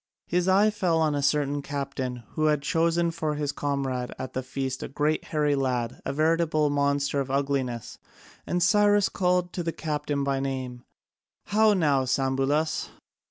[0.25, 4.41] His eye fell on a certain captain who had chosen for his comrade at the
[4.41, 7.99] feast a great hairy lad, a veritable monster of ugliness,
[8.47, 10.83] and Cyrus called to the captain by name:
[11.45, 12.89] "How now, Sambulas?